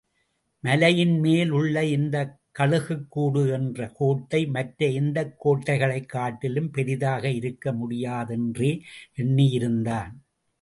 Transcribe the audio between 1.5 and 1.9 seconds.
உள்ள